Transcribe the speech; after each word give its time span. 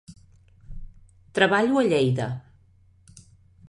Treballo 1.37 1.73
a 1.81 1.87
Lleida. 1.91 2.27